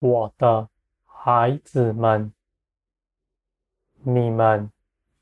[0.00, 0.70] 我的
[1.04, 2.32] 孩子们，
[4.02, 4.72] 你们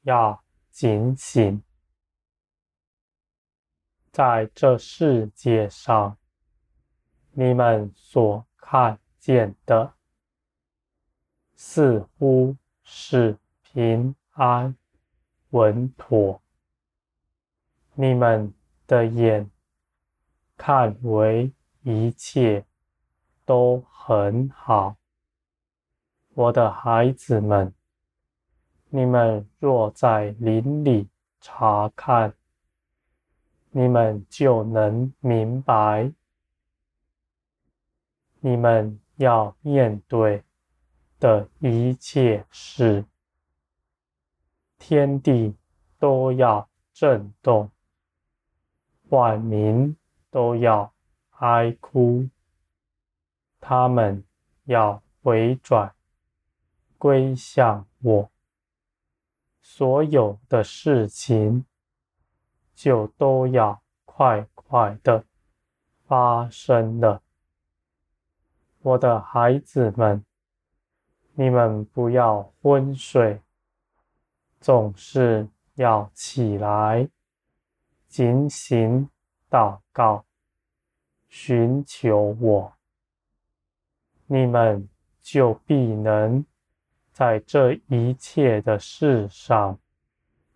[0.03, 1.61] 要警醒，
[4.13, 6.17] 在这世界上，
[7.33, 9.95] 你们所看见的
[11.57, 14.77] 似乎是平安
[15.51, 16.41] 稳妥，
[17.95, 18.55] 你们
[18.87, 19.51] 的眼
[20.57, 22.65] 看为一切
[23.49, 24.95] 都很好，
[26.35, 27.73] 我的孩子们，
[28.91, 31.09] 你们若在林里
[31.41, 32.35] 查看，
[33.71, 36.13] 你们就能明白，
[38.41, 40.45] 你们要面对
[41.19, 43.03] 的一切事，
[44.77, 45.57] 天地
[45.99, 47.71] 都要震动，
[49.09, 49.97] 万民
[50.31, 50.93] 都要
[51.39, 52.29] 哀哭，
[53.71, 54.25] 他们
[54.65, 55.95] 要回转
[56.97, 58.31] 归向我，
[59.61, 61.67] 所有的事情
[62.75, 65.23] 就都要快快的
[66.07, 67.23] 发生了。
[68.81, 70.25] 我的孩子们，
[71.35, 73.43] 你们不要昏睡，
[74.63, 77.07] 总是要起来，
[78.07, 79.11] 警醒
[79.51, 80.25] 祷告，
[81.29, 82.78] 寻求我，
[84.29, 84.89] 你们
[85.21, 86.45] 就必能
[87.13, 89.79] 在这一切的事上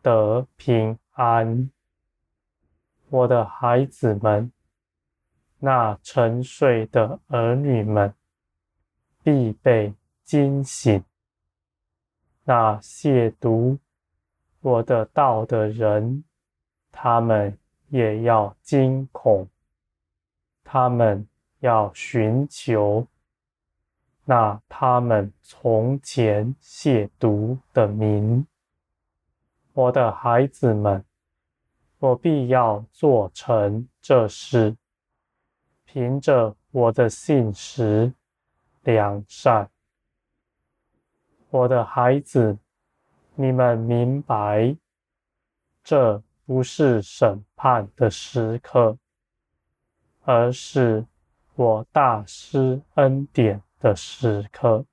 [0.01, 1.71] 得平安。
[3.11, 4.51] 我的孩子们。
[5.65, 8.13] 那沉睡的儿女们
[9.23, 9.95] 必被
[10.25, 11.05] 惊醒，
[12.43, 13.79] 那亵渎
[14.61, 16.25] 我的道的人，
[16.91, 17.57] 他们
[17.91, 19.49] 也要惊恐，
[20.65, 21.29] 他们
[21.61, 23.07] 要寻求
[24.35, 28.47] 那他们从前亵渎的名。
[29.75, 31.05] 我的孩子们，
[31.99, 34.75] 我必要做成这事。
[35.85, 38.15] 凭着我的信实、
[38.85, 39.69] 良善，
[41.51, 42.57] 我的孩子，
[43.35, 44.75] 你们明白，
[45.85, 48.97] 这不是审判的时刻，
[50.23, 51.05] 而是
[51.55, 54.87] 我大施恩典的时刻。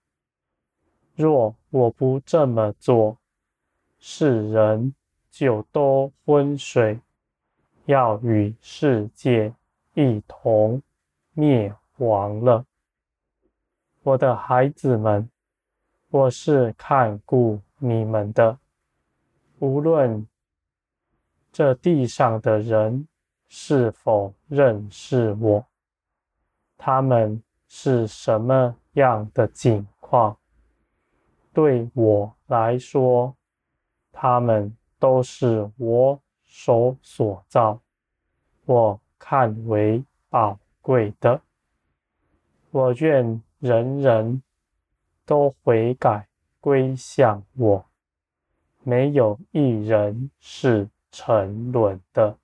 [1.14, 3.20] 若我不这么做，
[4.00, 4.96] 世人
[5.30, 7.00] 就都昏睡，
[7.86, 9.54] 要与世界
[9.94, 10.82] 一同。
[11.34, 12.66] 灭亡了，
[14.02, 15.30] 我的孩子们，
[16.10, 18.58] 我是看顾你们的。
[19.60, 20.28] 无论
[21.54, 23.08] 这地上的人
[23.48, 25.66] 是否认识我，
[26.78, 27.42] 他们
[27.72, 30.36] 是什么样的境况，
[31.54, 33.36] 对我来说，
[34.12, 37.80] 他们都是我手所造，
[38.66, 41.40] 我看为宝贵的，
[42.72, 44.42] 我愿人人
[45.26, 46.28] 都悔改
[46.60, 47.86] 归向我，
[48.84, 52.36] 没有一人是沉沦的。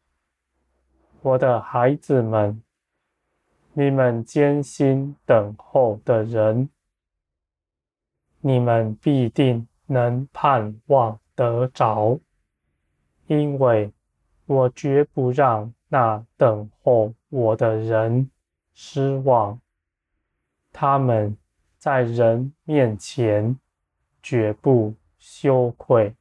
[1.22, 2.62] 我的孩子们，
[3.78, 6.70] 你们坚心等候的人，
[8.40, 12.18] 你们必定能盼望得着，
[13.28, 13.92] 因为
[14.46, 18.32] 我绝不让那等候我的人
[18.74, 19.60] 失望，
[20.72, 21.36] 他们
[21.78, 23.60] 在人面前
[24.24, 26.16] 绝不羞愧，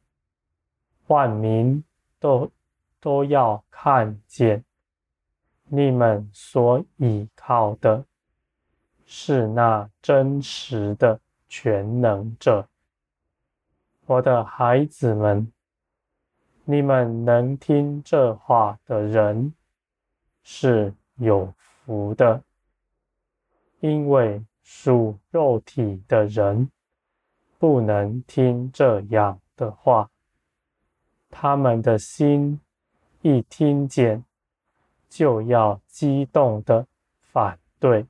[1.07, 1.85] 万民
[2.19, 2.51] 都
[2.99, 4.65] 都要看见，
[5.77, 8.05] 你们所倚靠的
[9.05, 11.19] 是那真实的
[11.49, 12.69] 全能者。
[14.07, 15.53] 我的孩子们，
[16.65, 19.53] 你们能听这话的人
[20.45, 22.41] 是有福的，
[23.81, 26.71] 因为属肉体的人
[27.59, 30.09] 不能听这样的话，
[31.31, 32.61] 他们的心
[33.23, 34.25] 一听见，
[35.15, 36.85] 就要激动的
[37.21, 38.05] 反对。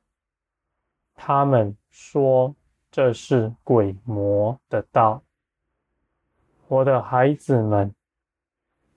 [1.14, 2.56] 他们说
[2.90, 5.22] 这是鬼魔的道。
[6.66, 7.94] 我的孩子们，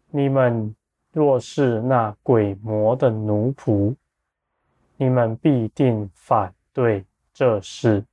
[0.09, 0.73] 你们
[1.11, 3.93] 若是那鬼魔的奴仆，
[4.95, 8.05] 你们必定反对这事；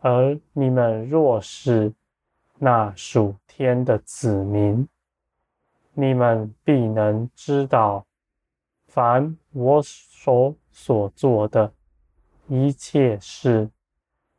[0.00, 1.94] 而你们若是
[2.58, 4.86] 那属天的子民，
[5.94, 8.05] 你们必能知道，
[8.96, 11.70] 凡我所所做的
[12.48, 13.68] 一切事，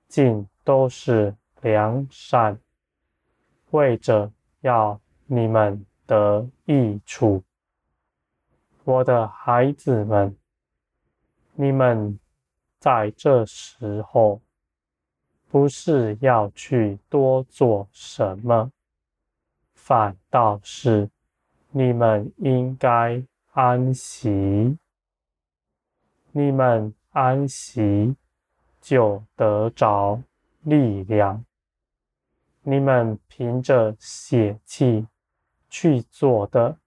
[0.07, 2.59] 尽都是良善，
[3.69, 4.31] 为着
[4.62, 7.44] 要你们得益处。
[8.83, 10.36] 我的孩子们，
[11.53, 12.19] 你们
[12.80, 14.42] 在这时候
[15.51, 18.71] 不是要去多做什么，
[19.75, 21.12] 反倒是
[21.69, 23.24] 你们应该
[23.59, 24.77] 安息。
[26.31, 28.15] 你们安息，
[28.80, 30.21] 就得着
[30.62, 31.44] 力量。
[32.62, 35.07] 你们凭着血气
[35.71, 36.77] 去做的，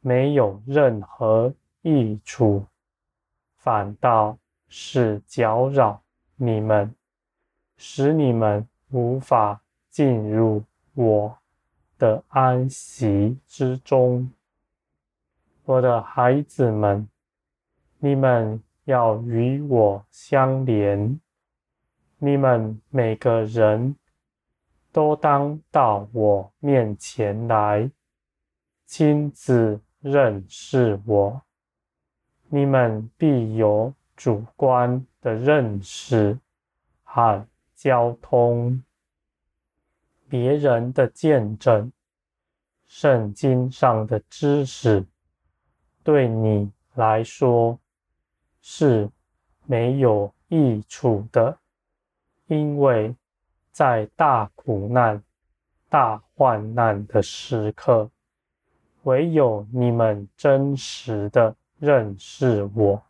[0.00, 1.52] 没有任何
[1.82, 2.64] 益处，
[3.58, 4.38] 反倒
[4.68, 6.00] 是搅扰
[6.36, 6.94] 你们，
[7.76, 9.60] 使你们无法
[9.90, 10.64] 进入
[10.94, 11.36] 我
[11.98, 14.32] 的安息之中。
[15.64, 17.08] 我的孩子们。
[18.04, 21.20] 你们要与我相连，
[22.18, 23.94] 你们每个人
[24.90, 27.88] 都当到我面前来，
[28.86, 31.42] 亲自认识我。
[32.48, 36.36] 你们必有主观的认识
[37.04, 38.82] 和交通，
[40.28, 41.92] 别人的见证，
[42.84, 45.06] 圣经上的知识，
[46.02, 47.78] 对你来说。
[48.64, 49.10] 是
[49.66, 51.58] 没有益处的，
[52.46, 53.12] 因为
[53.72, 55.20] 在大苦难、
[55.88, 58.08] 大患难的时刻，
[59.02, 63.02] 唯有你们真实的认识我，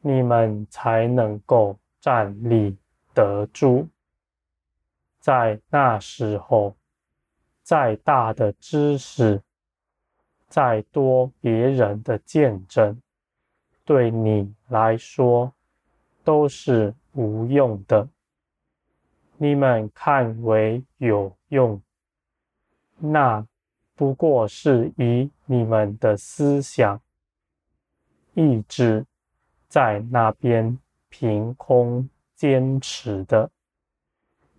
[0.00, 2.74] 你们才能够站立
[3.12, 3.86] 得住。
[5.20, 6.74] 在那时候，
[7.62, 9.42] 再大的知识，
[10.54, 13.02] 再多别人的见证。
[13.84, 15.52] 对你来说
[16.22, 18.08] 都是无用的。
[19.36, 21.82] 你们看为有用，
[22.98, 23.44] 那
[23.96, 27.00] 不过是以你们的思想、
[28.34, 29.04] 意志
[29.66, 30.78] 在那边
[31.08, 33.50] 凭空坚持的，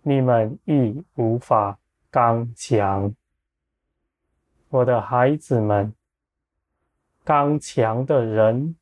[0.02, 1.78] 你们亦无法
[2.10, 3.14] 刚强。
[4.68, 5.92] 我的孩子们，
[7.24, 8.76] 刚强的人。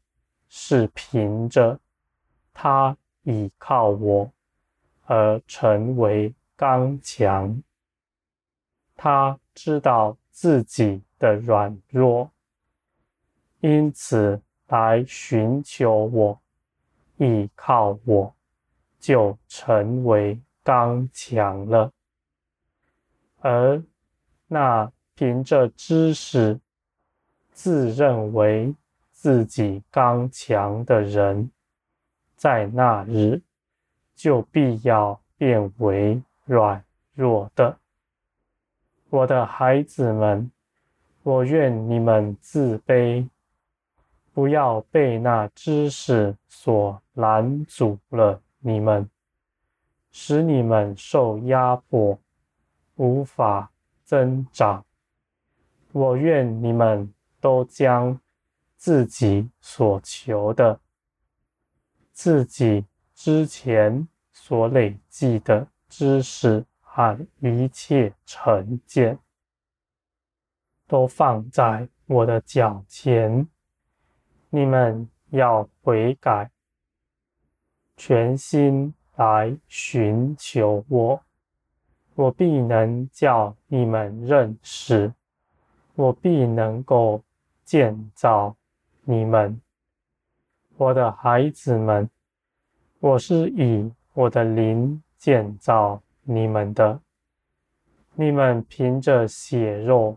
[0.57, 1.81] 是凭着
[2.53, 4.31] 他倚靠我
[5.05, 7.61] 而成为刚强。
[8.95, 12.31] 他知道自己的软弱，
[13.59, 16.41] 因此来寻求我，
[17.17, 18.33] 倚靠我，
[19.01, 21.91] 就成为刚强了。
[23.41, 23.83] 而
[24.47, 26.61] 那凭着知识，
[27.53, 28.75] 自认为。
[29.17, 31.51] 自己刚强的人，
[32.37, 33.41] 在那日
[34.15, 36.85] 就必要变为软
[37.15, 37.79] 弱的。
[39.09, 40.51] 我的孩子们，
[41.23, 43.27] 我愿你们自卑，
[44.35, 49.09] 不要被那知识所拦阻了你们，
[50.13, 52.19] 使你们受压迫，
[52.97, 53.71] 无法
[54.05, 54.85] 增长。
[55.95, 57.11] 我愿你们
[57.41, 58.21] 都将。
[58.77, 60.79] 自己所求的，
[62.13, 62.85] 自己
[63.15, 69.19] 之前所累积的知识和一切成见，
[70.87, 73.49] 都放在我的脚前。
[74.51, 76.51] 你们要悔改，
[77.97, 81.23] 全心来寻求我，
[82.17, 85.15] 我必能叫你们认识，
[85.95, 87.23] 我必能够
[87.65, 88.57] 建造。
[89.07, 89.61] 你们，
[90.79, 92.09] 我的孩子们，
[93.01, 96.99] 我是以我的灵建造你们的。
[98.15, 100.17] 你们凭着血肉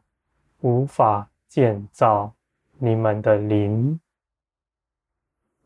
[0.61, 2.33] 无法建造
[2.77, 3.99] 你们的灵。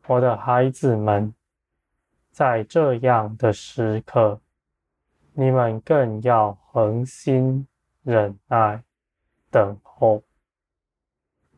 [0.08, 1.32] 我的孩子们，
[2.32, 4.40] 在这样的时刻，
[5.32, 7.68] 你们更要恒心
[8.02, 8.82] 忍耐，
[9.52, 10.24] 等候。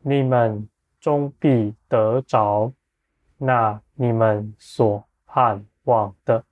[0.03, 0.69] 你们。
[0.97, 2.73] 终必得着
[3.37, 6.43] 那你们所盼望的。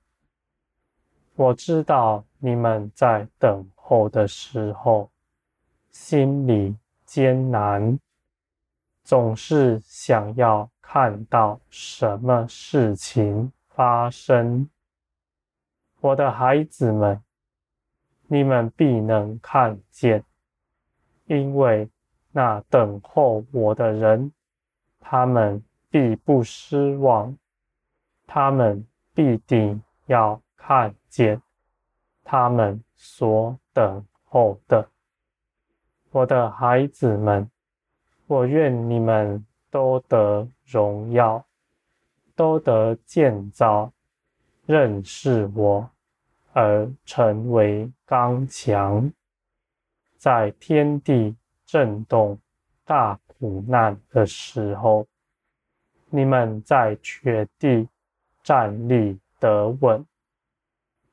[1.34, 5.10] 我知道你们在等候的时候，
[5.90, 8.00] 心里艰难，
[9.04, 14.70] 总是想要看到什么事情发生。
[16.00, 17.24] 我的孩子们，
[18.28, 20.24] 你们必能看见，
[21.38, 21.90] 因为
[22.32, 24.32] 那等候我的人。
[25.06, 27.38] 他们必不失望，
[28.26, 31.42] 他们必定要看见
[32.24, 34.88] 他们所等候的。
[36.10, 37.52] 我的孩子们，
[38.28, 41.46] 我愿你们都得荣耀，
[42.34, 43.92] 都得建造，
[44.66, 45.90] 认识我，
[46.54, 49.12] 而成为刚强，
[50.24, 52.40] 在天地震动、
[52.86, 55.06] 大苦难的时候，
[56.10, 57.90] 你们在全地
[58.42, 60.06] 站立得稳，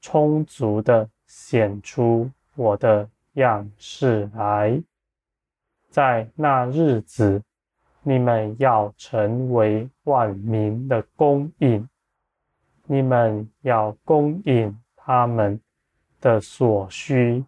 [0.00, 4.80] 充足的显出我的样式来。
[5.88, 7.42] 在那日子，
[8.04, 11.88] 你们要成为万民的供应，
[12.84, 15.60] 你们要供应他们
[16.20, 17.44] 的所需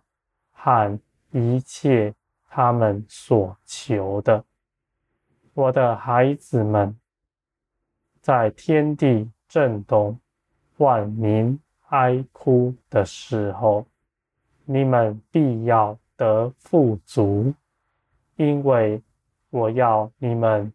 [0.50, 0.98] 和
[1.32, 2.14] 一切
[2.48, 4.44] 他们所求的。
[5.54, 6.96] 我的孩子们，
[8.20, 10.18] 在天地震动、
[10.76, 11.58] 万民
[11.88, 13.86] 哀哭的时候，
[14.64, 17.52] 你们必要得富足。
[18.36, 19.02] 因为
[19.50, 20.72] 我要你们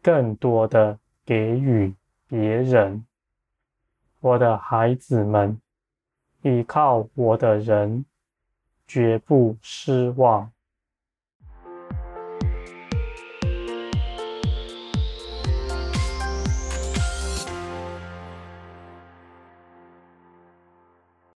[0.00, 1.92] 更多的给予
[2.28, 3.04] 别人，
[4.20, 5.60] 我的孩子们，
[6.42, 8.04] 依靠我的人
[8.86, 10.52] 绝不失望，